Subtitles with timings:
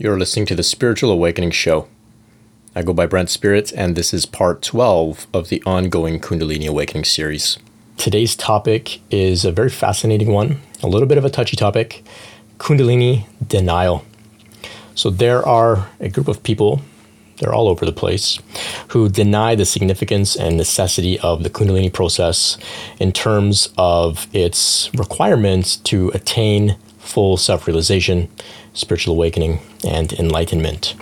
[0.00, 1.88] You're listening to the Spiritual Awakening Show.
[2.72, 7.02] I go by Brent Spirits, and this is part 12 of the ongoing Kundalini Awakening
[7.02, 7.58] series.
[7.96, 12.04] Today's topic is a very fascinating one, a little bit of a touchy topic
[12.58, 14.04] Kundalini denial.
[14.94, 16.80] So, there are a group of people,
[17.38, 18.38] they're all over the place,
[18.90, 22.56] who deny the significance and necessity of the Kundalini process
[23.00, 28.28] in terms of its requirements to attain full self realization,
[28.78, 30.94] spiritual awakening, and enlightenment.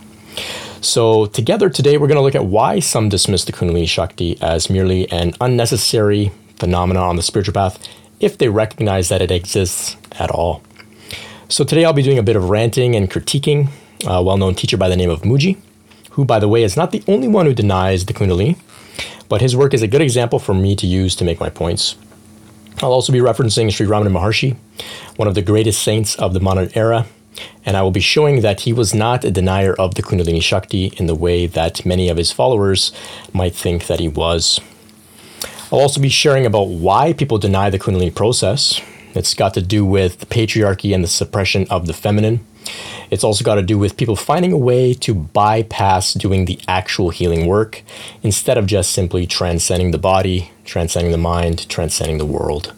[0.81, 4.71] So, together today, we're going to look at why some dismiss the Kundalini Shakti as
[4.71, 7.79] merely an unnecessary phenomenon on the spiritual path
[8.21, 10.63] if they recognize that it exists at all.
[11.49, 13.69] So, today I'll be doing a bit of ranting and critiquing
[14.07, 15.59] a well known teacher by the name of Mooji,
[16.11, 18.59] who, by the way, is not the only one who denies the Kundalini,
[19.29, 21.97] but his work is a good example for me to use to make my points.
[22.83, 24.57] I'll also be referencing Sri Ramana Maharshi,
[25.17, 27.07] one of the greatest saints of the modern era,
[27.65, 30.87] and I will be showing that he was not a denier of the Kundalini Shakti
[30.97, 32.93] in the way that many of his followers
[33.33, 34.61] might think that he was.
[35.73, 38.81] I'll also be sharing about why people deny the Kundalini process.
[39.15, 42.47] It's got to do with the patriarchy and the suppression of the feminine.
[43.11, 47.11] It's also got to do with people finding a way to bypass doing the actual
[47.11, 47.83] healing work
[48.23, 52.75] instead of just simply transcending the body, transcending the mind, transcending the world.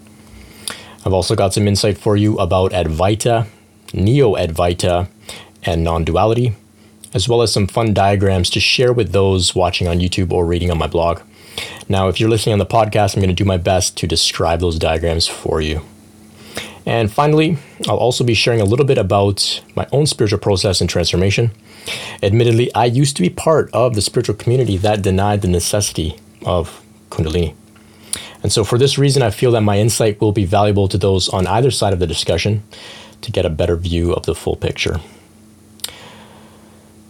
[1.04, 3.46] I've also got some insight for you about Advaita,
[3.92, 5.08] Neo Advaita,
[5.62, 6.54] and non duality,
[7.14, 10.70] as well as some fun diagrams to share with those watching on YouTube or reading
[10.70, 11.20] on my blog.
[11.88, 14.60] Now, if you're listening on the podcast, I'm going to do my best to describe
[14.60, 15.82] those diagrams for you.
[16.86, 20.88] And finally, I'll also be sharing a little bit about my own spiritual process and
[20.88, 21.50] transformation.
[22.22, 26.82] Admittedly, I used to be part of the spiritual community that denied the necessity of
[27.10, 27.54] Kundalini.
[28.42, 31.28] And so, for this reason, I feel that my insight will be valuable to those
[31.28, 32.62] on either side of the discussion
[33.22, 35.00] to get a better view of the full picture.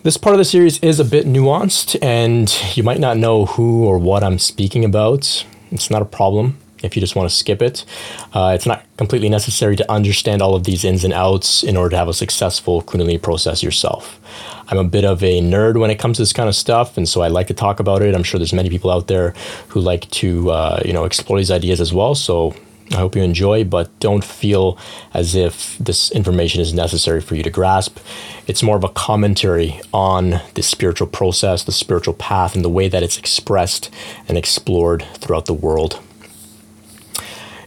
[0.04, 3.84] This part of the series is a bit nuanced, and you might not know who
[3.84, 5.44] or what I'm speaking about.
[5.70, 7.84] It's not a problem if you just want to skip it.
[8.32, 11.90] Uh, it's not completely necessary to understand all of these ins and outs in order
[11.90, 14.20] to have a successful Kundalini process yourself.
[14.68, 17.08] I'm a bit of a nerd when it comes to this kind of stuff, and
[17.08, 18.14] so I like to talk about it.
[18.14, 19.34] I'm sure there's many people out there
[19.68, 22.14] who like to, uh, you know, explore these ideas as well.
[22.14, 22.54] So
[22.92, 24.78] I hope you enjoy, but don't feel
[25.12, 27.98] as if this information is necessary for you to grasp.
[28.46, 32.88] It's more of a commentary on the spiritual process, the spiritual path, and the way
[32.88, 33.90] that it's expressed
[34.26, 36.00] and explored throughout the world.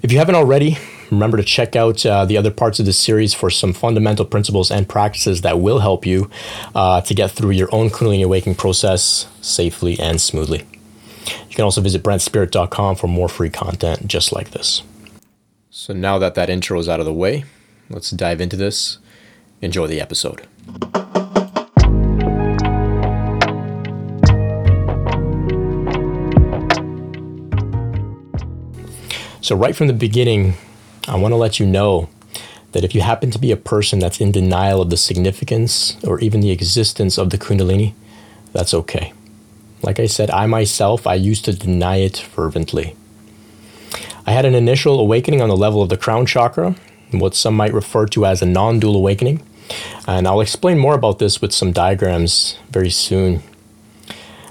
[0.02, 0.80] If you haven't already,
[1.12, 4.72] remember to check out uh, the other parts of this series for some fundamental principles
[4.72, 6.32] and practices that will help you
[6.74, 10.66] uh, to get through your own Kundalini awakening process safely and smoothly.
[11.50, 14.82] You can also visit brentspirit.com for more free content just like this.
[15.74, 17.46] So, now that that intro is out of the way,
[17.90, 18.98] let's dive into this.
[19.62, 20.46] Enjoy the episode.
[29.40, 30.56] So, right from the beginning,
[31.08, 32.09] I want to let you know
[32.74, 36.20] that if you happen to be a person that's in denial of the significance or
[36.20, 37.94] even the existence of the Kundalini,
[38.52, 39.14] that's okay.
[39.82, 42.98] Like I said, I myself, I used to deny it fervently.
[44.26, 46.76] I had an initial awakening on the level of the crown chakra,
[47.12, 49.42] what some might refer to as a non dual awakening.
[50.08, 53.42] And I'll explain more about this with some diagrams very soon.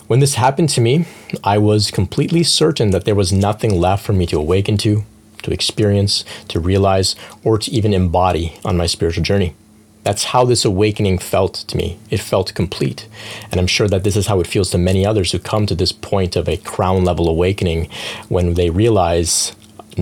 [0.06, 1.06] When this happened to me,
[1.44, 5.04] I was completely certain that there was nothing left for me to awaken to,
[5.42, 7.14] to experience, to realize,
[7.44, 9.54] or to even embody on my spiritual journey.
[10.02, 11.98] That's how this awakening felt to me.
[12.10, 13.06] It felt complete.
[13.50, 15.74] And I'm sure that this is how it feels to many others who come to
[15.74, 17.88] this point of a crown level awakening
[18.28, 19.52] when they realize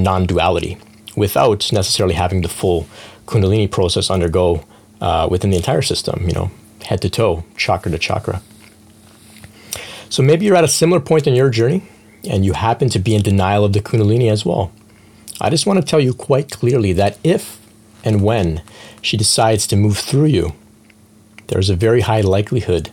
[0.03, 0.79] non duality
[1.17, 2.87] without necessarily having the full
[3.27, 4.65] Kundalini process undergo
[5.01, 6.51] uh, within the entire system, you know,
[6.85, 8.41] head to toe, chakra to chakra.
[10.09, 11.83] So maybe you're at a similar point in your journey
[12.29, 14.73] and you happen to be in denial of the Kundalini as well.
[15.41, 17.59] I just want to tell you quite clearly that if
[18.05, 18.63] and when
[19.03, 20.55] she decides to move through you,
[21.49, 22.91] there's a very high likelihood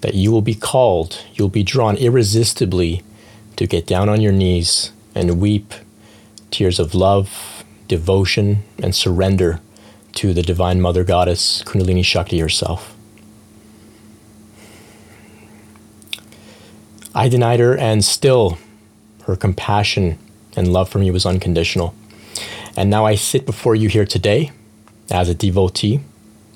[0.00, 3.02] that you will be called, you'll be drawn irresistibly
[3.56, 5.72] to get down on your knees and weep
[6.54, 9.60] tears of love, devotion, and surrender
[10.12, 12.94] to the Divine Mother Goddess, Kundalini Shakti herself.
[17.12, 18.58] I denied her, and still
[19.24, 20.16] her compassion
[20.56, 21.92] and love for me was unconditional.
[22.76, 24.52] And now I sit before you here today
[25.10, 26.02] as a devotee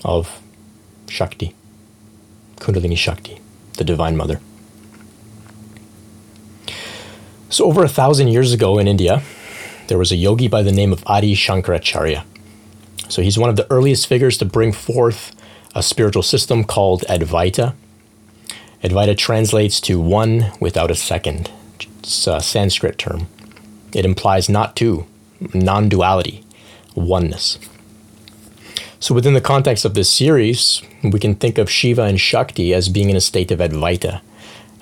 [0.04, 0.40] of
[1.08, 1.56] Shakti,
[2.58, 3.40] Kundalini Shakti,
[3.78, 4.40] the Divine Mother.
[7.50, 9.22] So, over a thousand years ago in India,
[9.88, 12.24] there was a yogi by the name of Adi Shankaracharya.
[13.08, 15.34] So, he's one of the earliest figures to bring forth
[15.74, 17.74] a spiritual system called Advaita.
[18.82, 21.50] Advaita translates to one without a second.
[22.00, 23.28] It's a Sanskrit term.
[23.94, 25.06] It implies not two,
[25.54, 26.44] non duality,
[26.94, 27.58] oneness.
[29.00, 32.88] So, within the context of this series, we can think of Shiva and Shakti as
[32.88, 34.20] being in a state of Advaita,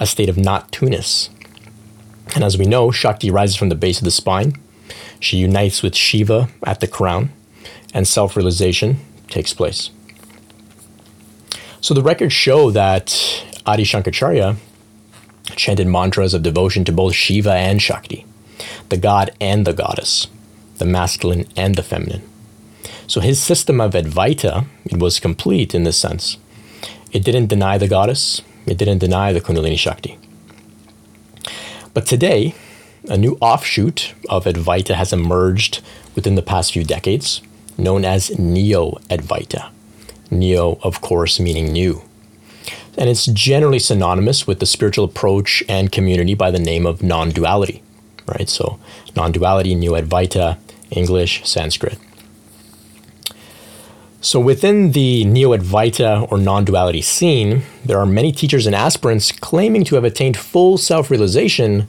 [0.00, 1.30] a state of not two-ness.
[2.34, 4.60] And as we know, Shakti rises from the base of the spine.
[5.20, 7.30] She unites with Shiva at the crown,
[7.94, 8.98] and self realization
[9.28, 9.90] takes place.
[11.80, 14.56] So, the records show that Adi Shankaracharya
[15.54, 18.26] chanted mantras of devotion to both Shiva and Shakti,
[18.88, 20.26] the god and the goddess,
[20.78, 22.22] the masculine and the feminine.
[23.06, 26.38] So his system of Advaita it was complete in this sense.
[27.12, 30.18] It didn't deny the goddess, it didn't deny the Kundalini Shakti.
[31.94, 32.54] But today,
[33.08, 35.82] a new offshoot of Advaita has emerged
[36.14, 37.40] within the past few decades,
[37.78, 39.70] known as Neo Advaita.
[40.30, 42.02] Neo, of course, meaning new.
[42.98, 47.30] And it's generally synonymous with the spiritual approach and community by the name of non
[47.30, 47.82] duality,
[48.26, 48.48] right?
[48.48, 48.80] So,
[49.14, 50.58] non duality, Neo Advaita,
[50.90, 51.98] English, Sanskrit.
[54.22, 59.30] So, within the Neo Advaita or non duality scene, there are many teachers and aspirants
[59.30, 61.86] claiming to have attained full self realization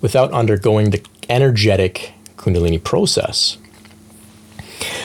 [0.00, 3.58] without undergoing the energetic Kundalini process.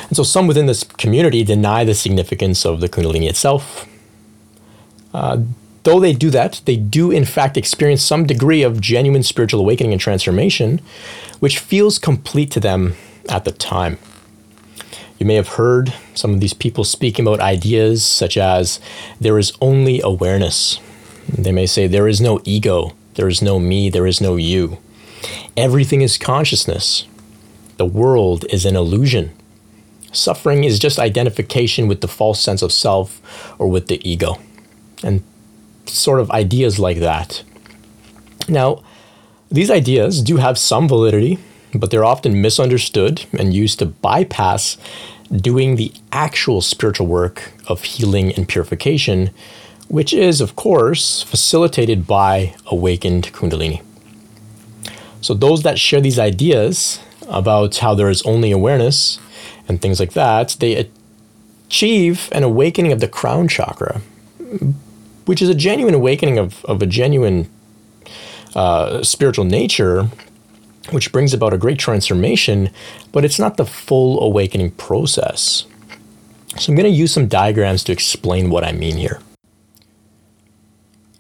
[0.07, 3.87] And so, some within this community deny the significance of the Kundalini itself.
[5.13, 5.39] Uh,
[5.83, 9.91] though they do that, they do in fact experience some degree of genuine spiritual awakening
[9.91, 10.81] and transformation,
[11.39, 12.95] which feels complete to them
[13.29, 13.97] at the time.
[15.19, 18.79] You may have heard some of these people speaking about ideas such as
[19.21, 20.79] there is only awareness.
[21.29, 24.77] They may say there is no ego, there is no me, there is no you.
[25.55, 27.05] Everything is consciousness.
[27.77, 29.31] The world is an illusion.
[30.11, 33.21] Suffering is just identification with the false sense of self
[33.59, 34.37] or with the ego.
[35.03, 35.23] And
[35.85, 37.43] sort of ideas like that.
[38.47, 38.83] Now,
[39.51, 41.39] these ideas do have some validity,
[41.73, 44.77] but they're often misunderstood and used to bypass
[45.31, 49.31] doing the actual spiritual work of healing and purification,
[49.93, 53.83] which is, of course, facilitated by awakened Kundalini.
[55.21, 56.99] So, those that share these ideas
[57.29, 59.19] about how there is only awareness
[59.67, 60.89] and things like that, they
[61.67, 64.01] achieve an awakening of the crown chakra,
[65.25, 67.47] which is a genuine awakening of, of a genuine
[68.55, 70.09] uh, spiritual nature
[70.89, 72.71] which brings about a great transformation,
[73.11, 75.65] but it's not the full awakening process.
[76.57, 79.21] So I'm going to use some diagrams to explain what I mean here.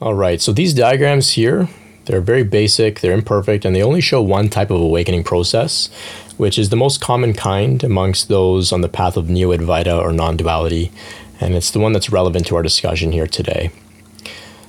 [0.03, 1.69] All right, so these diagrams here,
[2.07, 5.87] they're very basic, they're imperfect, and they only show one type of awakening process,
[6.35, 10.11] which is the most common kind amongst those on the path of Neo Advaita or
[10.11, 10.91] non duality,
[11.39, 13.71] and it's the one that's relevant to our discussion here today.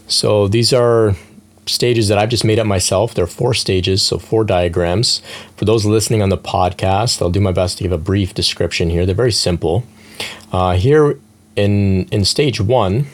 [0.06, 1.16] So these are
[1.66, 3.12] stages that I've just made up myself.
[3.12, 5.20] There are four stages, so four diagrams.
[5.56, 8.88] For those listening on the podcast, I'll do my best to give a brief description
[8.88, 9.04] here.
[9.04, 9.84] They're very simple.
[10.52, 11.18] Uh, here
[11.56, 13.06] in in stage one,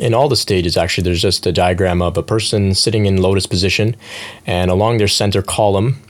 [0.00, 3.46] in all the stages actually, there's just a diagram of a person sitting in lotus
[3.46, 3.96] position,
[4.46, 6.02] and along their center column,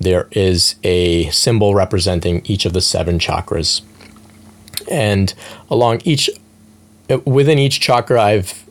[0.00, 3.82] there is a symbol representing each of the seven chakras.
[4.90, 5.32] And
[5.70, 6.28] along each,
[7.24, 8.64] within each chakra, I've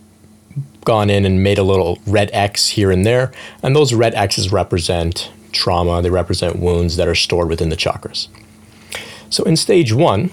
[0.85, 3.31] gone in and made a little red X here and there,
[3.63, 8.27] and those red X's represent trauma, they represent wounds that are stored within the chakras.
[9.29, 10.29] So in stage one,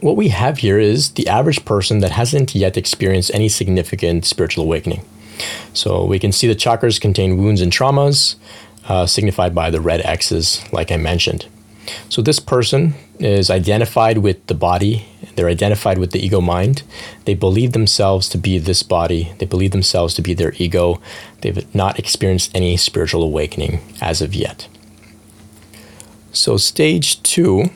[0.00, 4.64] what we have here is the average person that hasn't yet experienced any significant spiritual
[4.64, 5.04] awakening.
[5.72, 8.36] So we can see the chakras contain wounds and traumas,
[8.88, 11.46] uh, signified by the red X's, like I mentioned.
[12.08, 16.82] So this person is identified with the body, they're identified with the ego mind.
[17.24, 21.00] They believe themselves to be this body, they believe themselves to be their ego.
[21.40, 24.68] They've not experienced any spiritual awakening as of yet.
[26.32, 27.70] So, stage two.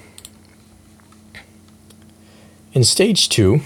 [2.75, 3.61] In stage two,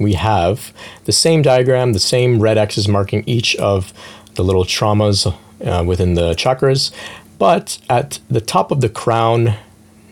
[0.00, 0.72] we have
[1.04, 3.92] the same diagram, the same red X's marking each of
[4.34, 5.32] the little traumas
[5.64, 6.90] uh, within the chakras,
[7.38, 9.54] but at the top of the crown,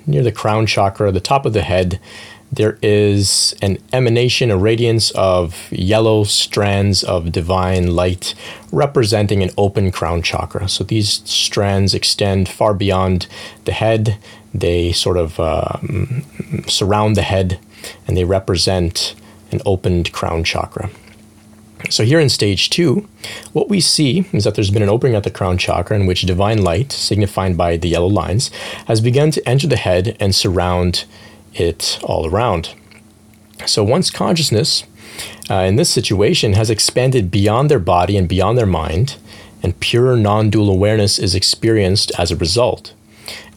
[0.07, 1.99] near the crown chakra, the top of the head,
[2.53, 8.37] there is an emanation, a radiance of yellow strands of divine light
[8.71, 10.69] representing an open crown chakra.
[10.69, 13.27] So these strands extend far beyond
[13.65, 14.19] the head.
[14.55, 16.25] They sort of um,
[16.69, 17.59] surround the head
[18.07, 19.15] and they represent
[19.51, 20.91] an opened crown chakra.
[21.91, 23.07] So, here in stage two,
[23.53, 26.23] what we see is that there's been an opening at the crown chakra in which
[26.23, 28.51] divine light, signified by the yellow lines,
[28.87, 31.05] has begun to enter the head and surround
[31.53, 32.75] it all around.
[33.67, 34.85] So, once consciousness
[35.51, 39.17] uh, in this situation has expanded beyond their body and beyond their mind,
[39.63, 42.95] and pure non dual awareness is experienced as a result.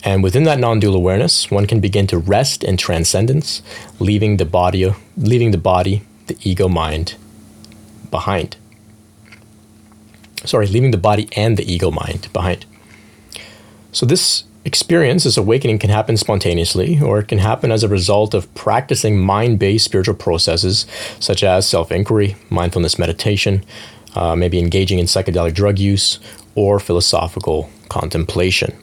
[0.08, 3.62] And within that non-dual awareness, one can begin to rest in transcendence,
[4.00, 7.16] leaving the body, leaving the body, the ego mind
[8.10, 8.56] behind.
[10.46, 12.66] Sorry, leaving the body and the ego mind behind.
[13.92, 18.34] So this experience, this awakening can happen spontaneously, or it can happen as a result
[18.34, 20.86] of practicing mind-based spiritual processes
[21.20, 23.62] such as self-inquiry, mindfulness meditation,
[24.16, 26.20] uh, maybe engaging in psychedelic drug use,
[26.56, 28.74] or philosophical contemplation.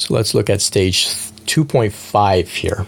[0.00, 1.04] So let's look at stage
[1.44, 2.86] 2.5 here.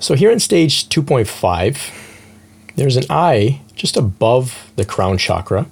[0.00, 1.92] So here in stage 2.5,
[2.74, 5.66] there's an eye just above the crown chakra.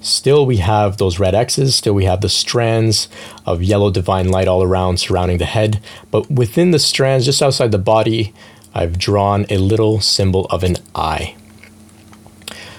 [0.00, 3.08] Still, we have those red X's, still, we have the strands
[3.44, 5.80] of yellow divine light all around surrounding the head.
[6.12, 8.32] But within the strands, just outside the body,
[8.72, 11.34] I've drawn a little symbol of an eye.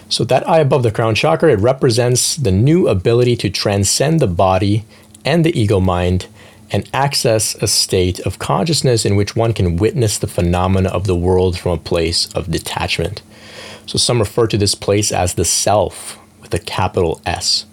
[0.07, 4.27] So, that eye above the crown chakra, it represents the new ability to transcend the
[4.27, 4.85] body
[5.27, 6.27] and the ego mind
[6.71, 11.15] and access a state of consciousness in which one can witness the phenomena of the
[11.15, 13.21] world from a place of detachment.
[13.85, 17.65] So some refer to this place as the self with a capital S.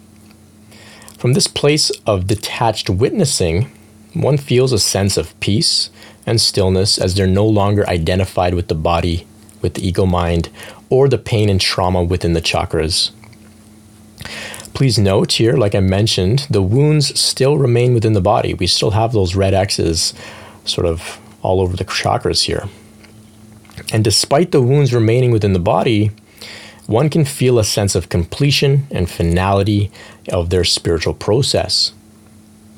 [1.17, 3.71] From this place of detached witnessing,
[4.13, 5.89] one feels a sense of peace
[6.25, 9.25] and stillness as they're no longer identified with the body,
[9.61, 10.49] with the ego mind,
[10.89, 13.11] or the pain and trauma within the chakras.
[14.75, 18.53] Please note here, like I mentioned, the wounds still remain within the body.
[18.53, 20.13] We still have those red X's
[20.65, 22.67] sort of all over the chakras here.
[23.93, 26.11] And despite the wounds remaining within the body,
[26.87, 29.91] one can feel a sense of completion and finality
[30.27, 31.93] of their spiritual process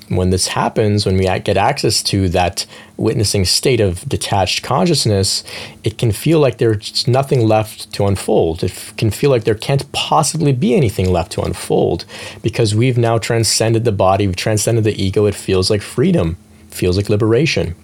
[0.09, 5.43] when this happens, when we get access to that witnessing state of detached consciousness,
[5.83, 8.63] it can feel like there's nothing left to unfold.
[8.63, 12.05] It can feel like there can't possibly be anything left to unfold
[12.41, 15.25] because we've now transcended the body, we've transcended the ego.
[15.25, 16.37] It feels like freedom,
[16.69, 17.75] feels like liberation.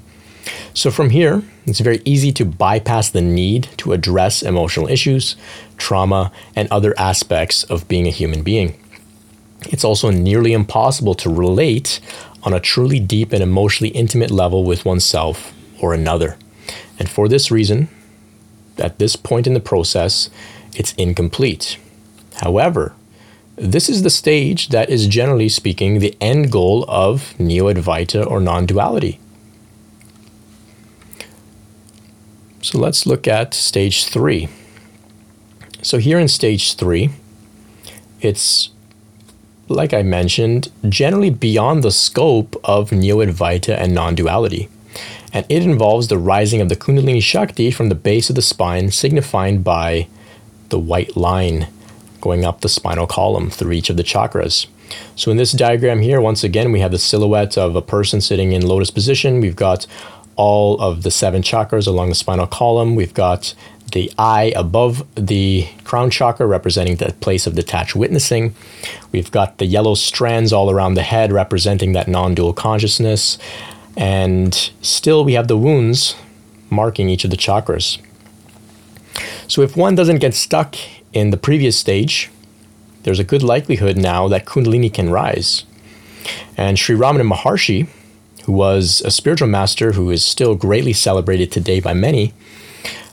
[0.73, 5.35] So from here, it's very easy to bypass the need to address emotional issues,
[5.77, 8.77] trauma, and other aspects of being a human being.
[9.71, 11.99] It's also nearly impossible to relate
[12.43, 16.37] on a truly deep and emotionally intimate level with oneself or another.
[16.99, 17.87] And for this reason,
[18.77, 20.29] at this point in the process,
[20.75, 21.77] it's incomplete.
[22.41, 22.93] However,
[23.55, 28.39] this is the stage that is generally speaking the end goal of Neo Advaita or
[28.39, 29.19] non duality.
[32.61, 34.47] So let's look at stage three.
[35.81, 37.09] So, here in stage three,
[38.21, 38.69] it's
[39.73, 44.69] like I mentioned, generally beyond the scope of Neo Advaita and non duality.
[45.31, 48.91] And it involves the rising of the Kundalini Shakti from the base of the spine,
[48.91, 50.07] signified by
[50.69, 51.67] the white line
[52.21, 54.67] going up the spinal column through each of the chakras.
[55.15, 58.51] So, in this diagram here, once again, we have the silhouette of a person sitting
[58.51, 59.41] in lotus position.
[59.41, 59.87] We've got
[60.35, 62.95] all of the seven chakras along the spinal column.
[62.95, 63.53] We've got
[63.93, 68.53] the eye above the crown chakra, representing the place of detached witnessing.
[69.11, 73.37] We've got the yellow strands all around the head, representing that non dual consciousness.
[73.95, 76.15] And still, we have the wounds
[76.69, 77.99] marking each of the chakras.
[79.47, 80.75] So, if one doesn't get stuck
[81.13, 82.29] in the previous stage,
[83.03, 85.65] there's a good likelihood now that Kundalini can rise.
[86.57, 87.87] And Sri Ramana Maharshi,
[88.45, 92.33] who was a spiritual master who is still greatly celebrated today by many,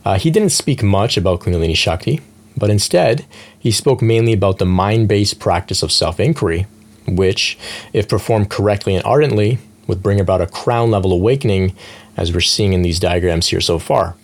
[0.04, 2.20] uh, he didn't speak much about Kundalini Shakti,
[2.56, 3.26] but instead,
[3.58, 6.66] he spoke mainly about the mind based practice of self inquiry,
[7.06, 7.58] which,
[7.92, 11.74] if performed correctly and ardently, would bring about a crown level awakening,
[12.16, 14.14] as we're seeing in these diagrams here so far.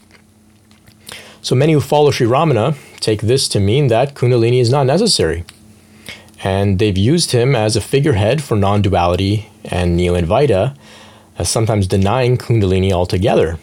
[1.43, 5.45] So many who follow Sri Ramana take this to mean that Kundalini is not necessary.
[6.43, 10.77] And they've used him as a figurehead for non duality and Neo Advaita,
[11.43, 13.59] sometimes denying Kundalini altogether.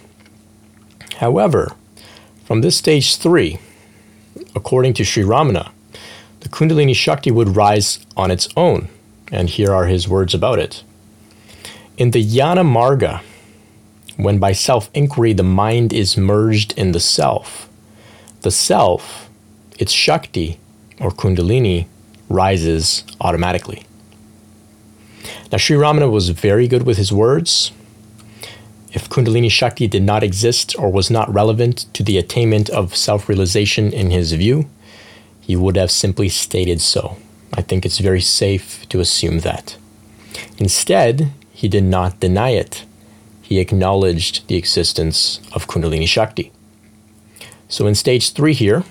[1.17, 1.73] However,
[2.43, 3.57] from this stage three,
[4.55, 5.71] according to Sri Ramana,
[6.41, 8.89] the Kundalini Shakti would rise on its own,
[9.31, 10.83] and here are his words about it.
[11.97, 13.21] In the Jnana Marga,
[14.17, 17.69] when by self inquiry the mind is merged in the self,
[18.41, 19.29] the self,
[19.79, 20.59] its Shakti
[20.99, 21.87] or Kundalini,
[22.29, 23.85] rises automatically.
[25.51, 27.71] Now, Sri Ramana was very good with his words,
[28.93, 33.27] if Kundalini Shakti did not exist or was not relevant to the attainment of self
[33.27, 34.69] realization in his view,
[35.41, 37.17] he would have simply stated so.
[37.53, 39.77] I think it's very safe to assume that.
[40.57, 42.85] Instead, he did not deny it.
[43.41, 46.51] He acknowledged the existence of Kundalini Shakti.
[47.67, 48.83] So in stage three here,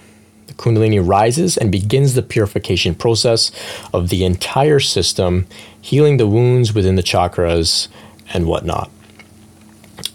[0.48, 3.52] the Kundalini rises and begins the purification process
[3.92, 5.46] of the entire system,
[5.80, 7.88] healing the wounds within the chakras
[8.34, 8.90] and whatnot.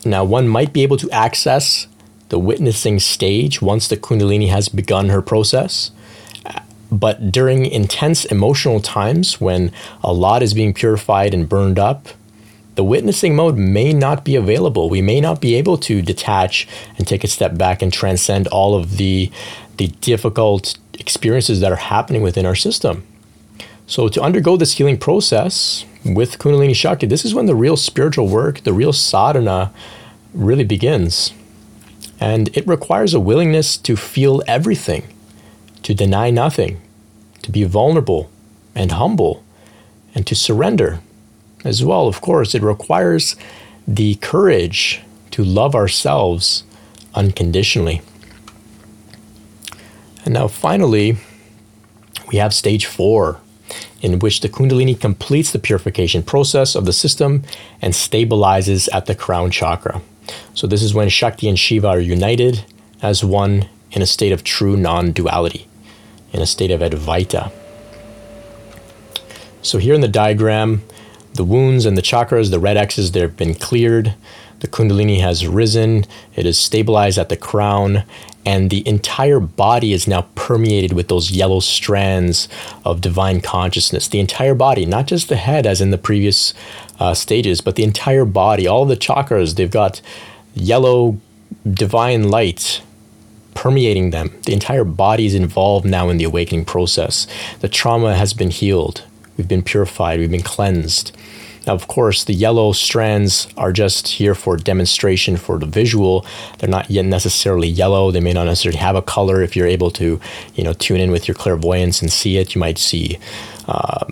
[0.10, 1.88] Now, one might be able to access
[2.30, 5.92] the witnessing stage once the Kundalini has begun her process.
[6.92, 9.72] But during intense emotional times when
[10.04, 12.08] a lot is being purified and burned up,
[12.76, 14.90] the witnessing mode may not be available.
[14.90, 18.76] We may not be able to detach and take a step back and transcend all
[18.76, 19.32] of the,
[19.78, 23.06] the difficult experiences that are happening within our system.
[23.88, 28.28] So, to undergo this healing process with Kundalini Shakti, this is when the real spiritual
[28.28, 29.74] work, the real sadhana,
[30.34, 31.34] really begins.
[32.20, 35.08] And it requires a willingness to feel everything,
[35.84, 36.82] to deny nothing,
[37.44, 38.30] to be vulnerable
[38.76, 39.44] and humble,
[40.16, 41.00] and to surrender
[41.64, 43.36] as well, of course, it requires
[43.88, 46.64] the courage to love ourselves
[47.14, 48.02] unconditionally.
[50.24, 51.18] And now, finally,
[52.30, 53.40] we have stage four,
[54.02, 57.44] in which the Kundalini completes the purification process of the system
[57.82, 60.02] and stabilizes at the crown chakra.
[60.54, 62.66] So, this is when Shakti and Shiva are united
[63.02, 65.68] as one in a state of true non duality,
[66.34, 67.52] in a state of Advaita.
[69.62, 70.84] So, here in the diagram,
[71.34, 74.16] the wounds and the chakras, the red X's, they've been cleared.
[74.60, 76.06] The Kundalini has risen,
[76.36, 78.04] it is stabilized at the crown,
[78.44, 82.48] and the entire body is now permeated with those yellow strands
[82.84, 84.08] of divine consciousness.
[84.08, 86.54] The entire body, not just the head as in the previous
[87.00, 90.02] uh, stages, but the entire body, all the chakras, they've got
[90.54, 91.18] yellow
[91.66, 92.82] divine light
[93.54, 94.32] permeating them.
[94.46, 97.28] The entire body is involved now in the awakening process.
[97.60, 99.04] The trauma has been healed.
[99.36, 100.20] We've been purified.
[100.20, 101.12] We've been cleansed.
[101.68, 106.26] Now, of course, the yellow strands are just here for demonstration for the visual.
[106.60, 108.10] They're not yet necessarily yellow.
[108.10, 109.42] They may not necessarily have a color.
[109.42, 110.20] If you're able to,
[110.56, 113.20] you know, tune in with your clairvoyance and see it, you might see
[113.68, 114.06] uh,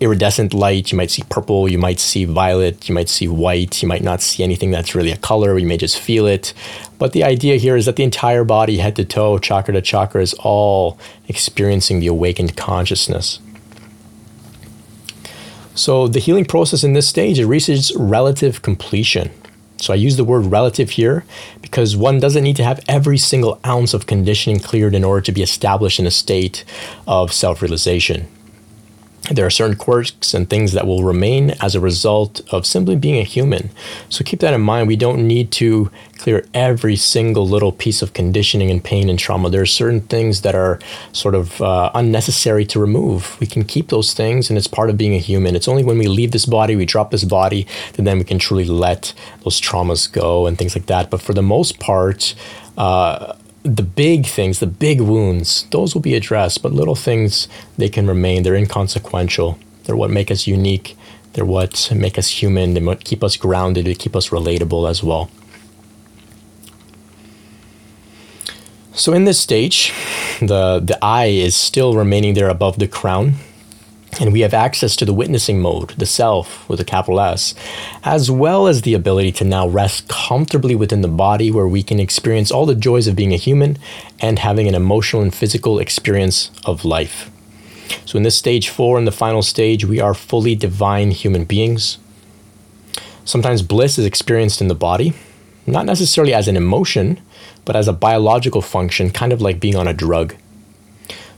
[0.00, 0.90] iridescent light.
[0.90, 1.68] You might see purple.
[1.68, 2.88] You might see violet.
[2.88, 3.82] You might see white.
[3.82, 5.58] You might not see anything that's really a color.
[5.58, 6.54] You may just feel it.
[6.98, 10.22] But the idea here is that the entire body, head to toe, chakra to chakra,
[10.22, 13.38] is all experiencing the awakened consciousness.
[15.74, 19.30] So the healing process in this stage it reaches relative completion.
[19.78, 21.24] So I use the word relative here
[21.60, 25.32] because one doesn't need to have every single ounce of conditioning cleared in order to
[25.32, 26.64] be established in a state
[27.06, 28.28] of self-realization
[29.30, 33.20] there are certain quirks and things that will remain as a result of simply being
[33.20, 33.70] a human.
[34.08, 34.88] So keep that in mind.
[34.88, 39.50] We don't need to clear every single little piece of conditioning and pain and trauma.
[39.50, 40.78] There are certain things that are
[41.12, 43.38] sort of uh, unnecessary to remove.
[43.40, 45.56] We can keep those things, and it's part of being a human.
[45.56, 48.38] It's only when we leave this body, we drop this body, that then we can
[48.38, 51.10] truly let those traumas go and things like that.
[51.10, 52.34] But for the most part,
[52.76, 57.88] uh, the big things, the big wounds, those will be addressed, but little things, they
[57.88, 58.42] can remain.
[58.42, 59.58] They're inconsequential.
[59.84, 60.96] They're what make us unique.
[61.32, 62.74] They're what make us human.
[62.74, 63.86] They keep us grounded.
[63.86, 65.30] They keep us relatable as well.
[68.94, 69.92] So in this stage,
[70.40, 73.34] the, the eye is still remaining there above the crown
[74.20, 77.54] and we have access to the witnessing mode, the self with a capital S,
[78.04, 81.98] as well as the ability to now rest comfortably within the body where we can
[81.98, 83.78] experience all the joys of being a human
[84.20, 87.30] and having an emotional and physical experience of life.
[88.04, 91.98] So, in this stage four, in the final stage, we are fully divine human beings.
[93.24, 95.14] Sometimes bliss is experienced in the body,
[95.66, 97.20] not necessarily as an emotion,
[97.64, 100.34] but as a biological function, kind of like being on a drug.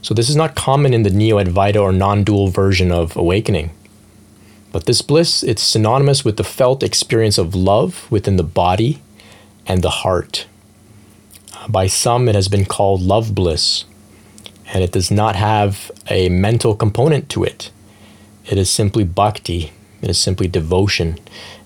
[0.05, 3.71] So this is not common in the neo-advaita or non-dual version of awakening.
[4.71, 9.01] But this bliss, it's synonymous with the felt experience of love within the body
[9.65, 10.45] and the heart.
[11.55, 13.85] Uh, by some, it has been called love bliss,
[14.71, 17.71] and it does not have a mental component to it.
[18.45, 21.17] It is simply bhakti, it is simply devotion,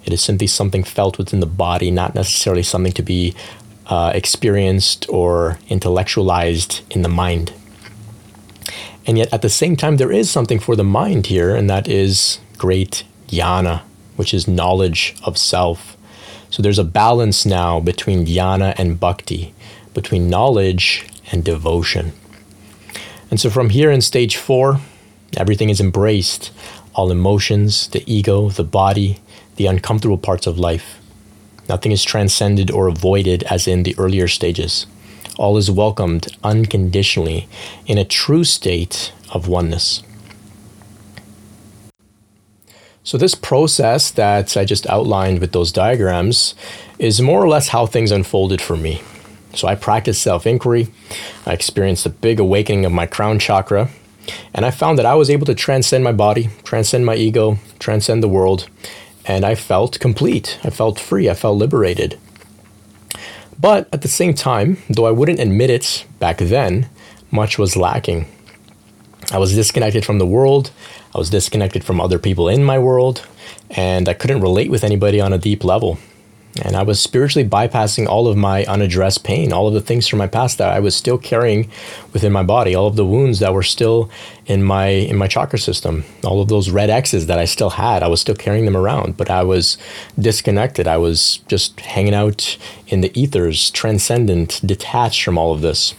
[0.06, 3.36] it is simply something felt within the body, not necessarily something to be
[3.88, 7.52] uh, experienced or intellectualized in the mind.
[9.10, 11.88] And yet, at the same time, there is something for the mind here, and that
[11.88, 13.82] is great jnana,
[14.18, 15.98] which is knowledge of self.
[16.52, 19.56] So there's a balance now between jnana and bhakti,
[19.96, 22.14] between knowledge and devotion.
[23.32, 24.80] And so from here in stage four,
[25.36, 26.52] everything is embraced
[26.94, 29.22] all emotions, the ego, the body,
[29.56, 31.00] the uncomfortable parts of life.
[31.68, 34.86] Nothing is transcended or avoided as in the earlier stages
[35.40, 37.48] all is welcomed unconditionally
[37.88, 40.04] in a true state of oneness.
[43.04, 46.54] So, this process that I just outlined with those diagrams
[47.00, 49.02] is more or less how things unfolded for me.
[49.56, 50.90] So I practiced self inquiry.
[51.46, 53.90] I experienced a big awakening of my crown chakra.
[54.54, 58.22] And I found that I was able to transcend my body, transcend my ego, transcend
[58.22, 58.70] the world.
[59.26, 60.60] And I felt complete.
[60.64, 61.30] I felt free.
[61.30, 62.20] I felt liberated.
[63.60, 66.90] But at the same time, though I wouldn't admit it back then,
[67.30, 68.26] much was lacking.
[69.32, 70.72] I was disconnected from the world.
[71.14, 73.28] I was disconnected from other people in my world.
[73.70, 76.00] And I couldn't relate with anybody on a deep level.
[76.64, 80.20] And I was spiritually bypassing all of my unaddressed pain, all of the things from
[80.20, 81.70] my past that I was still carrying
[82.12, 84.10] within my body, all of the wounds that were still
[84.48, 88.02] in my in my chakra system, all of those red X's that I still had.
[88.02, 89.78] I was still carrying them around, but I was
[90.18, 90.88] disconnected.
[90.88, 92.58] I was just hanging out
[92.88, 95.94] in the ethers, transcendent, detached from all of this.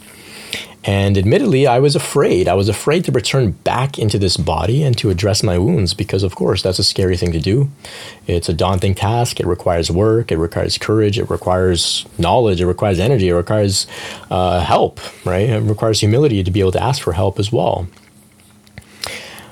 [0.82, 2.48] And admittedly, I was afraid.
[2.48, 6.22] I was afraid to return back into this body and to address my wounds because,
[6.22, 7.70] of course, that's a scary thing to do.
[8.26, 9.40] It's a daunting task.
[9.40, 10.32] It requires work.
[10.32, 11.18] It requires courage.
[11.18, 12.62] It requires knowledge.
[12.62, 13.28] It requires energy.
[13.28, 13.86] It requires
[14.30, 15.50] uh, help, right?
[15.50, 17.86] It requires humility to be able to ask for help as well.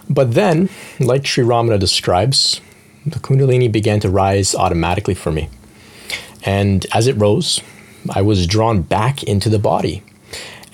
[0.08, 2.62] But then, like Sri Ramana describes,
[3.04, 5.50] the Kundalini began to rise automatically for me.
[6.44, 7.60] And as it rose,
[8.08, 10.02] I was drawn back into the body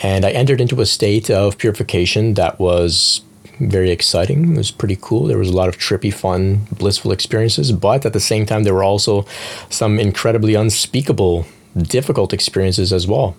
[0.01, 3.23] and I entered into a state of purification that was
[3.61, 4.55] very exciting.
[4.55, 5.27] It was pretty cool.
[5.27, 8.75] There was a lot of trippy, fun, blissful experiences, but at the same time, there
[8.75, 9.27] were also
[9.71, 13.37] some incredibly unspeakable, difficult experiences as well.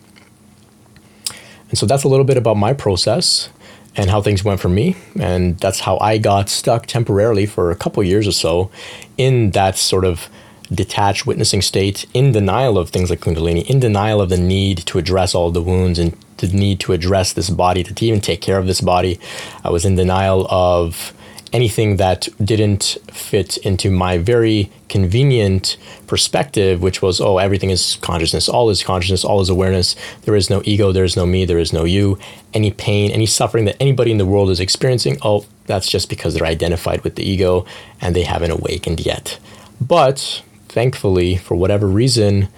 [1.70, 3.50] And so that's a little bit about my process
[3.96, 4.96] and how things went for me.
[5.20, 8.70] And that's how I got stuck temporarily for a couple years or so
[9.18, 10.30] in that sort of
[10.74, 14.98] detached witnessing state, in denial of things like Kundalini, in denial of the need to
[14.98, 18.58] address all the wounds and the need to address this body, to even take care
[18.58, 19.20] of this body.
[19.64, 21.14] I was in denial of
[21.54, 28.50] anything that didn't fit into my very convenient perspective, which was, oh, everything is consciousness,
[28.50, 29.96] all is consciousness, all is awareness.
[30.24, 32.20] There is no ego, there is no me, there is no you.
[32.54, 36.34] Any pain, any suffering that anybody in the world is experiencing, oh, that's just because
[36.34, 37.66] they're identified with the ego
[38.02, 39.40] and they haven't awakened yet.
[39.80, 40.42] But
[40.76, 42.50] thankfully, for whatever reason,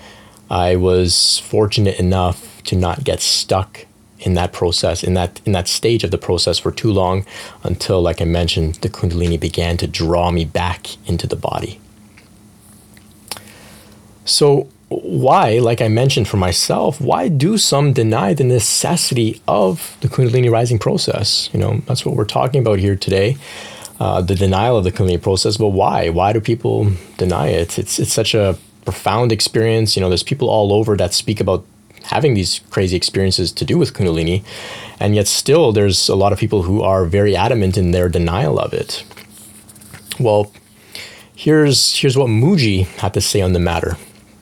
[0.49, 3.85] I was fortunate enough to not get stuck
[4.19, 7.25] in that process, in that in that stage of the process for too long,
[7.63, 11.79] until, like I mentioned, the Kundalini began to draw me back into the body.
[14.25, 20.07] So, why, like I mentioned for myself, why do some deny the necessity of the
[20.07, 21.51] Kundalini rising process?
[21.53, 23.37] You know, that's what we're talking about here today.
[23.99, 26.09] Uh, the denial of the Kundalini process, but why?
[26.09, 27.79] Why do people deny it?
[27.79, 28.55] It's it's such a
[28.85, 29.95] profound experience.
[29.95, 31.65] You know, there's people all over that speak about
[32.03, 34.43] having these crazy experiences to do with Kundalini.
[34.99, 38.59] And yet, still, there's a lot of people who are very adamant in their denial
[38.59, 39.03] of it.
[40.19, 40.51] Well,
[41.35, 43.97] here's, here's what Mooji had to say on the matter.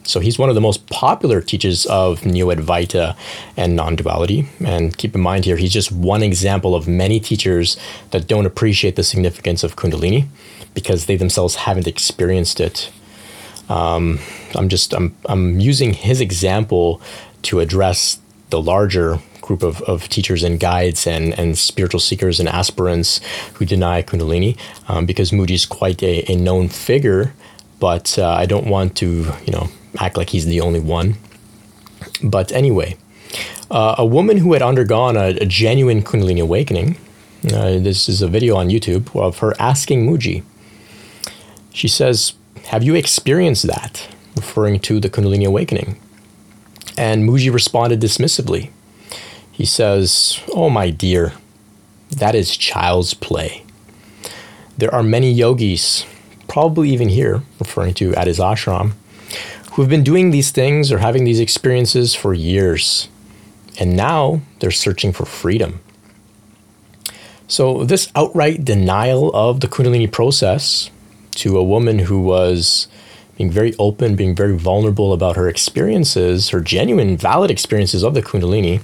[0.06, 3.16] So he's one of the most popular teachers of Neo Advaita
[3.56, 4.48] and non duality.
[4.64, 7.76] And keep in mind here, he's just one example of many teachers
[8.10, 10.26] that don't appreciate the significance of Kundalini
[10.74, 12.90] because they themselves haven't experienced it.
[13.68, 14.20] Um,
[14.54, 17.00] I'm just I'm I'm using his example
[17.42, 22.48] to address the larger group of, of teachers and guides and, and spiritual seekers and
[22.48, 23.20] aspirants
[23.54, 27.32] who deny Kundalini um, because Mooji's quite a, a known figure,
[27.78, 31.16] but uh, I don't want to, you know, act like he's the only one.
[32.22, 32.96] But anyway,
[33.70, 36.96] uh, a woman who had undergone a, a genuine Kundalini awakening,
[37.52, 40.42] uh, this is a video on YouTube of her asking Mooji.
[41.72, 42.34] She says,
[42.66, 44.08] Have you experienced that?
[44.34, 46.00] Referring to the Kundalini awakening.
[46.96, 48.70] And Mooji responded dismissively.
[49.52, 51.32] He says, Oh, my dear,
[52.10, 53.64] that is child's play.
[54.78, 56.04] There are many yogis,
[56.48, 58.92] probably even here, referring to at his ashram,
[59.76, 63.08] who have been doing these things or having these experiences for years.
[63.78, 65.80] And now they're searching for freedom.
[67.46, 70.90] So, this outright denial of the Kundalini process
[71.32, 72.88] to a woman who was
[73.36, 78.22] being very open, being very vulnerable about her experiences, her genuine, valid experiences of the
[78.22, 78.80] Kundalini.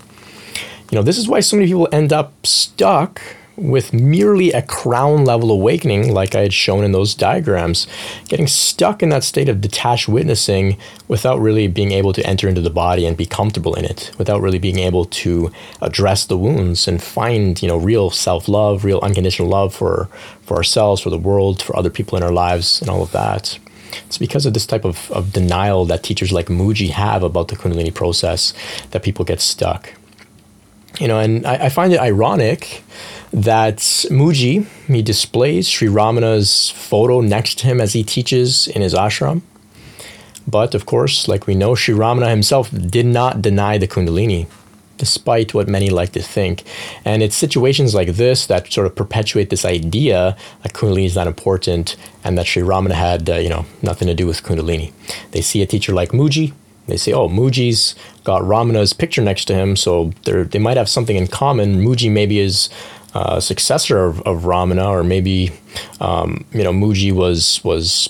[0.91, 3.23] You know, this is why so many people end up stuck
[3.57, 7.87] with merely a crown level awakening, like I had shown in those diagrams,
[8.29, 12.63] getting stuck in that state of detached witnessing without really being able to enter into
[12.63, 16.89] the body and be comfortable in it, without really being able to address the wounds
[16.89, 20.09] and find, you know, real self-love, real unconditional love for
[20.43, 23.59] for ourselves, for the world, for other people in our lives, and all of that.
[24.07, 27.57] It's because of this type of, of denial that teachers like Mooji have about the
[27.57, 28.55] Kundalini process
[28.91, 29.93] that people get stuck.
[30.99, 32.83] You know, and I, I find it ironic
[33.33, 33.79] that
[34.11, 39.43] Mooji, he displays Sri Ramana's photo next to him as he teaches in his ashram.
[40.47, 44.49] But of course, like we know, Sri Ramana himself did not deny the Kundalini,
[44.99, 46.65] despite what many like to think.
[47.05, 51.27] And it's situations like this that sort of perpetuate this idea that Kundalini is not
[51.27, 54.93] important and that Sri Ramana had, uh, you know, nothing to do with Kundalini.
[55.31, 56.53] They see a teacher like Mooji,
[56.89, 61.17] they say, oh, Mooji's got Ramana's picture next to him, so they might have something
[61.17, 61.83] in common.
[61.83, 62.69] Mooji maybe is
[63.15, 65.51] uh, successor of, of, Ramana, or maybe
[66.01, 68.09] um, you know Mooji was was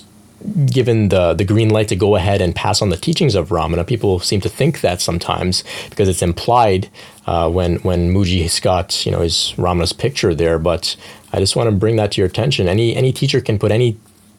[0.65, 3.85] given the the green light to go ahead and pass on the teachings of Ramana.
[3.85, 6.89] People seem to think that sometimes because it's implied
[7.25, 10.59] uh, when when Mooji's got you know his Ramana's picture there.
[10.59, 10.95] But
[11.31, 12.67] I just want to bring that to your attention.
[12.67, 13.97] Any any teacher can put any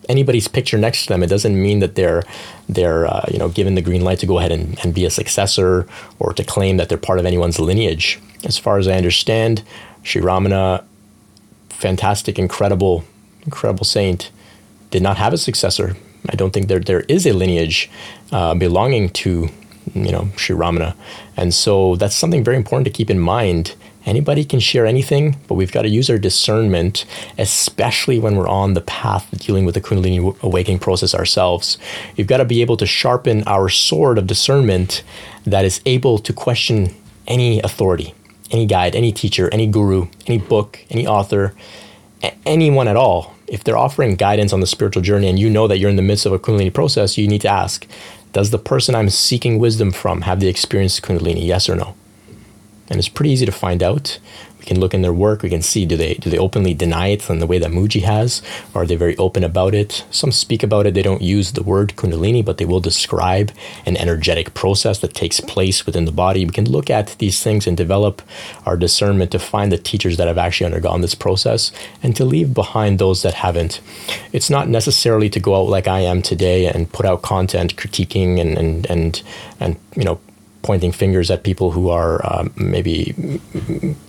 [0.08, 1.22] anybody's picture next to them.
[1.22, 2.22] It doesn't mean that they're
[2.68, 5.10] they're uh, you know given the green light to go ahead and, and be a
[5.10, 5.86] successor
[6.18, 8.20] or to claim that they're part of anyone's lineage.
[8.44, 9.62] As far as I understand,
[10.04, 10.84] Sri Ramana,
[11.70, 13.04] fantastic, incredible,
[13.42, 14.30] incredible saint,
[14.90, 15.96] did not have a successor.
[16.28, 17.90] I don't think there there is a lineage
[18.32, 19.48] uh, belonging to
[19.94, 20.94] you know Sri Ramana,
[21.36, 23.74] and so that's something very important to keep in mind
[24.06, 27.06] Anybody can share anything, but we've got to use our discernment,
[27.38, 31.78] especially when we're on the path dealing with the Kundalini awakening process ourselves.
[32.16, 35.02] We've got to be able to sharpen our sword of discernment
[35.46, 36.94] that is able to question
[37.26, 38.14] any authority,
[38.50, 41.54] any guide, any teacher, any guru, any book, any author,
[42.46, 43.34] anyone at all.
[43.46, 46.02] If they're offering guidance on the spiritual journey and you know that you're in the
[46.02, 47.86] midst of a Kundalini process, you need to ask
[48.32, 51.46] Does the person I'm seeking wisdom from have the experience of Kundalini?
[51.46, 51.94] Yes or no?
[52.88, 54.18] and it's pretty easy to find out.
[54.64, 55.42] We can look in their work.
[55.42, 58.02] We can see do they do they openly deny it in the way that Mooji
[58.02, 58.40] has,
[58.74, 60.06] are they very open about it?
[60.10, 60.94] Some speak about it.
[60.94, 63.52] They don't use the word Kundalini, but they will describe
[63.84, 66.46] an energetic process that takes place within the body.
[66.46, 68.22] We can look at these things and develop
[68.64, 71.70] our discernment to find the teachers that have actually undergone this process
[72.02, 73.82] and to leave behind those that haven't.
[74.32, 78.40] It's not necessarily to go out like I am today and put out content critiquing
[78.40, 79.22] and and and
[79.60, 80.20] and you know
[80.64, 83.14] pointing fingers at people who are um, maybe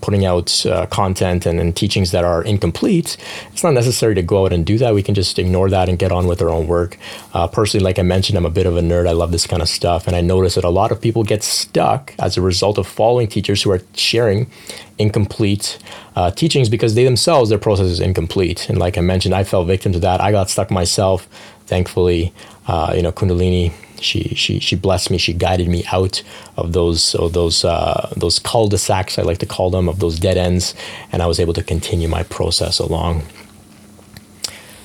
[0.01, 3.17] putting out uh, content and, and, teachings that are incomplete,
[3.51, 4.93] it's not necessary to go out and do that.
[4.93, 6.97] We can just ignore that and get on with our own work.
[7.33, 9.05] Uh, personally, like I mentioned, I'm a bit of a nerd.
[9.07, 10.07] I love this kind of stuff.
[10.07, 13.27] And I notice that a lot of people get stuck as a result of following
[13.27, 14.49] teachers who are sharing
[14.97, 15.77] incomplete
[16.15, 18.69] uh, teachings because they themselves, their process is incomplete.
[18.69, 20.21] And like I mentioned, I fell victim to that.
[20.21, 21.27] I got stuck myself.
[21.67, 22.31] Thankfully,
[22.67, 25.17] uh, you know, Kundalini she she she blessed me.
[25.17, 26.21] She guided me out
[26.57, 30.37] of those of those uh, those cul-de-sacs I like to call them of those dead
[30.37, 30.75] ends,
[31.11, 33.23] and I was able to continue my process along.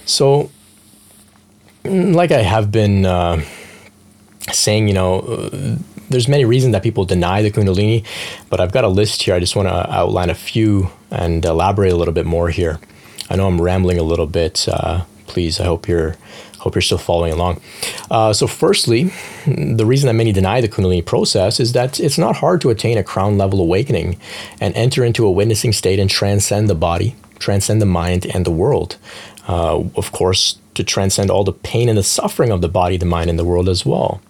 [0.04, 0.50] So,
[1.84, 3.42] mm, like I have been uh,
[4.52, 5.20] saying, you know.
[5.20, 5.76] Uh,
[6.10, 8.04] there's many reasons that people deny the Kundalini,
[8.48, 9.32] but I've got a list here.
[9.32, 12.80] I just want to outline a few and elaborate a little bit more here.
[13.30, 14.68] I know I'm rambling a little bit.
[14.68, 16.16] Uh, please, I hope you're
[16.60, 17.58] Hope you're still following along.
[18.10, 19.12] Uh, so, firstly,
[19.46, 22.98] the reason that many deny the Kundalini process is that it's not hard to attain
[22.98, 24.20] a crown level awakening
[24.60, 28.50] and enter into a witnessing state and transcend the body, transcend the mind, and the
[28.50, 28.98] world.
[29.48, 33.06] Uh, of course, to transcend all the pain and the suffering of the body, the
[33.06, 34.20] mind, and the world as well.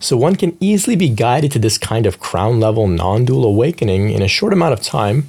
[0.00, 4.10] So one can easily be guided to this kind of crown level non dual awakening
[4.10, 5.28] in a short amount of time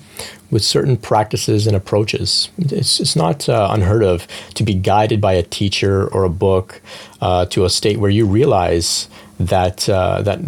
[0.51, 2.49] with certain practices and approaches.
[2.57, 6.81] It's, it's not uh, unheard of to be guided by a teacher or a book
[7.21, 9.07] uh, to a state where you realize
[9.39, 10.39] that uh, that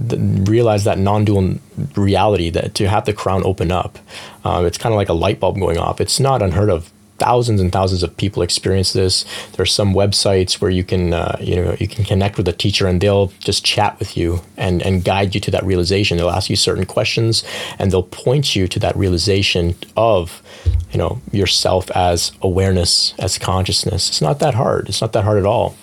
[0.49, 1.55] realize that non-dual
[1.95, 3.97] reality that to have the crown open up.
[4.43, 6.01] Uh, it's kind of like a light bulb going off.
[6.01, 9.25] It's not unheard of thousands and thousands of people experience this.
[9.51, 12.53] There are some websites where you can, uh, you know, you can connect with a
[12.53, 16.17] teacher and they'll just chat with you and, and guide you to that realization.
[16.17, 17.43] They'll ask you certain questions
[17.77, 20.41] and they'll point you to that realization of,
[20.91, 24.09] you know, yourself as awareness, as consciousness.
[24.09, 24.89] It's not that hard.
[24.89, 25.75] It's not that hard at all.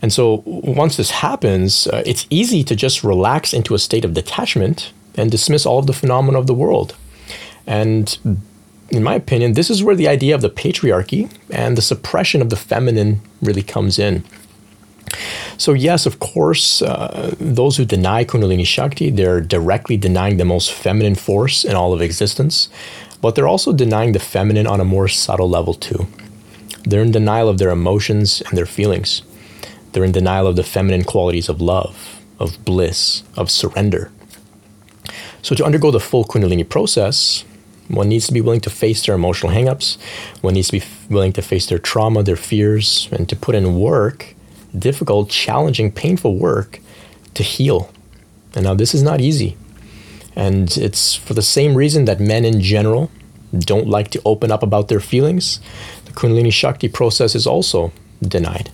[0.00, 4.14] And so once this happens, uh, it's easy to just relax into a state of
[4.14, 6.94] detachment and dismiss all of the phenomena of the world.
[7.66, 8.18] And
[8.90, 12.50] in my opinion, this is where the idea of the patriarchy and the suppression of
[12.50, 14.24] the feminine really comes in.
[15.56, 20.72] So, yes, of course, uh, those who deny Kundalini Shakti, they're directly denying the most
[20.72, 22.68] feminine force in all of existence,
[23.20, 26.06] but they're also denying the feminine on a more subtle level, too.
[26.82, 29.22] They're in denial of their emotions and their feelings.
[29.92, 34.10] They're in denial of the feminine qualities of love, of bliss, of surrender.
[35.42, 37.44] So, to undergo the full Kundalini process,
[37.88, 39.98] one needs to be willing to face their emotional hangups.
[40.40, 43.78] One needs to be willing to face their trauma, their fears, and to put in
[43.78, 44.34] work,
[44.76, 46.80] difficult, challenging, painful work
[47.34, 47.92] to heal.
[48.54, 49.56] And now this is not easy.
[50.36, 53.10] And it's for the same reason that men in general
[53.56, 55.60] don't like to open up about their feelings.
[56.06, 58.70] The Kundalini Shakti process is also denied.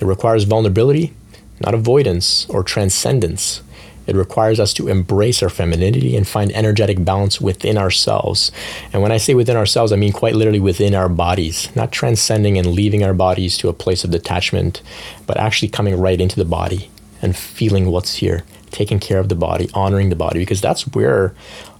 [0.00, 1.12] It requires vulnerability,
[1.60, 3.62] not avoidance or transcendence.
[4.08, 8.50] It requires us to embrace our femininity and find energetic balance within ourselves.
[8.92, 12.56] And when I say within ourselves, I mean quite literally within our bodies, not transcending
[12.56, 14.80] and leaving our bodies to a place of detachment,
[15.26, 16.90] but actually coming right into the body
[17.20, 21.34] and feeling what's here, taking care of the body, honoring the body, because that's where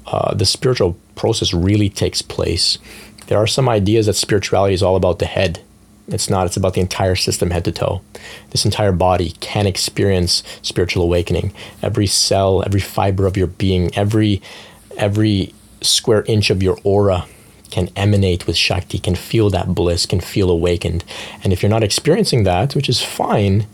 [0.07, 2.79] uh, the spiritual process really takes place.
[3.29, 5.63] There are some ideas that spirituality is all about the head
[6.09, 8.03] it's not, it's about the entire system, head to toe.
[8.51, 11.53] This entire body can experience spiritual awakening.
[11.83, 14.43] Every cell, every fiber of your being, every
[14.97, 17.27] every square inch of your aura
[17.71, 21.05] can emanate with Shakti, can feel that bliss, can feel awakened.
[21.45, 23.67] And if you're not experiencing that, which is fine,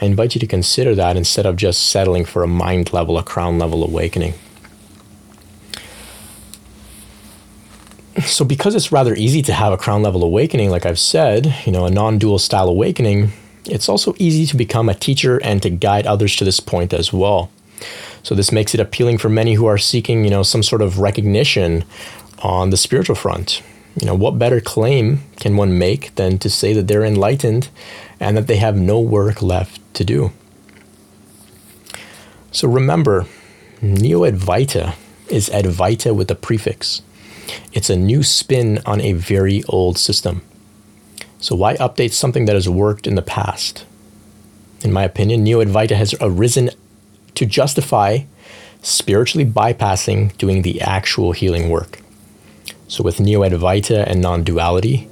[0.00, 3.22] I invite you to consider that instead of just settling for a mind level, a
[3.22, 4.34] crown level awakening.
[8.22, 11.72] So because it's rather easy to have a crown level awakening, like I've said, you
[11.72, 13.32] know, a non-dual style awakening,
[13.66, 17.12] it's also easy to become a teacher and to guide others to this point as
[17.12, 17.50] well.
[18.22, 20.98] So this makes it appealing for many who are seeking, you know, some sort of
[20.98, 21.84] recognition
[22.40, 23.62] on the spiritual front.
[24.00, 27.68] You know, what better claim can one make than to say that they're enlightened
[28.18, 30.32] and that they have no work left to do?
[32.52, 33.26] So remember,
[33.82, 34.94] Neo Advaita
[35.28, 37.02] is Advaita with a prefix.
[37.72, 40.42] It's a new spin on a very old system.
[41.38, 43.84] So why update something that has worked in the past?
[44.82, 46.70] In my opinion, Neo Advaita has arisen
[47.34, 48.20] to justify
[48.82, 52.00] spiritually bypassing doing the actual healing work.
[52.88, 55.08] So with Neo Advaita and non duality,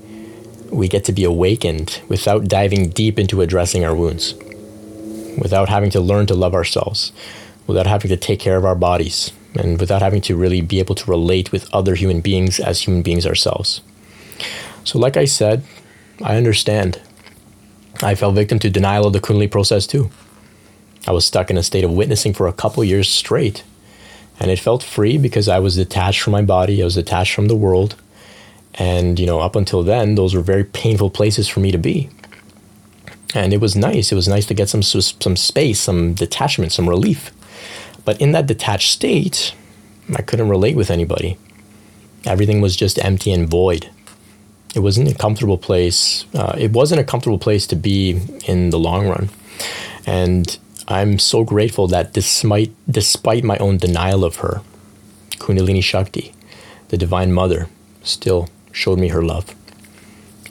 [0.70, 4.34] we get to be awakened without diving deep into addressing our wounds,
[5.38, 7.12] without having to learn to love ourselves,
[7.66, 10.94] without having to take care of our bodies, and without having to really be able
[10.94, 13.80] to relate with other human beings as human beings ourselves.
[14.84, 15.64] So, like I said,
[16.22, 17.00] I understand.
[18.02, 20.10] I fell victim to denial of the Kundalini process too.
[21.06, 23.64] I was stuck in a state of witnessing for a couple years straight.
[24.40, 27.48] And it felt free because I was detached from my body, I was detached from
[27.48, 27.96] the world.
[28.74, 32.08] And, you know, up until then, those were very painful places for me to be.
[33.34, 34.12] And it was nice.
[34.12, 37.30] It was nice to get some some space, some detachment, some relief.
[38.08, 39.52] But in that detached state,
[40.16, 41.36] I couldn't relate with anybody.
[42.24, 43.90] Everything was just empty and void.
[44.74, 46.24] It wasn't a comfortable place.
[46.32, 49.28] Uh, it wasn't a comfortable place to be in the long run.
[50.06, 54.62] And I'm so grateful that despite, despite my own denial of her,
[55.32, 56.32] Kundalini Shakti,
[56.88, 57.68] the Divine Mother,
[58.02, 59.54] still showed me her love.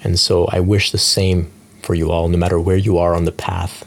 [0.03, 3.25] And so I wish the same for you all, no matter where you are on
[3.25, 3.83] the path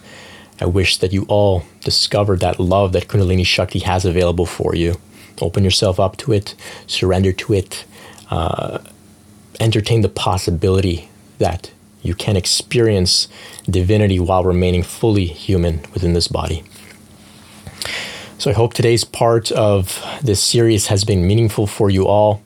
[0.60, 4.96] I wish that you all discover that love that Kundalini Shakti has available for you.
[5.40, 6.54] Open yourself up to it,
[6.86, 7.84] surrender to it,
[8.30, 8.78] uh,
[9.58, 11.70] entertain the possibility that
[12.02, 13.28] you can experience
[13.68, 16.62] divinity while remaining fully human within this body.
[18.38, 22.42] So I hope today's part of this series has been meaningful for you all.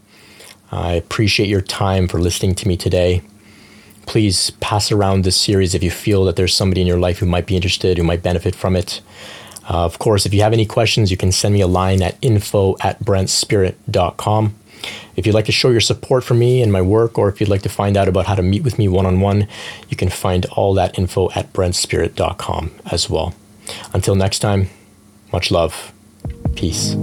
[0.72, 3.22] I appreciate your time for listening to me today
[4.06, 7.26] please pass around this series if you feel that there's somebody in your life who
[7.26, 9.00] might be interested, who might benefit from it.
[9.68, 12.16] Uh, of course, if you have any questions, you can send me a line at
[12.20, 14.54] info at brentspirit.com.
[15.16, 17.48] If you'd like to show your support for me and my work, or if you'd
[17.48, 19.48] like to find out about how to meet with me one on one,
[19.88, 23.34] you can find all that info at brentspirit.com as well.
[23.94, 24.68] Until next time,
[25.32, 25.92] much love.
[26.54, 26.94] Peace.